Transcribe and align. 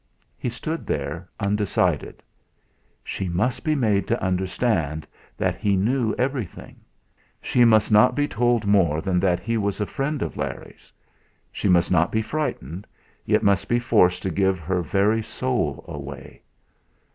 He 0.35 0.49
stood 0.49 0.87
there 0.87 1.29
undecided. 1.39 2.23
She 3.03 3.29
must 3.29 3.63
be 3.63 3.75
made 3.75 4.07
to 4.07 4.19
understand 4.19 5.05
that 5.37 5.57
he 5.57 5.75
knew 5.75 6.15
everything. 6.17 6.77
She 7.39 7.65
must 7.65 7.91
not 7.91 8.15
be 8.15 8.27
told 8.27 8.65
more 8.65 8.99
than 8.99 9.19
that 9.19 9.39
he 9.39 9.57
was 9.59 9.79
a 9.79 9.85
friend 9.85 10.23
of 10.23 10.37
Larry's. 10.37 10.91
She 11.51 11.69
must 11.69 11.91
not 11.91 12.11
be 12.11 12.23
frightened, 12.23 12.87
yet 13.27 13.43
must 13.43 13.69
be 13.69 13.77
forced 13.77 14.23
to 14.23 14.31
give 14.31 14.57
her 14.57 14.81
very 14.81 15.21
soul 15.21 15.85
away. 15.87 16.41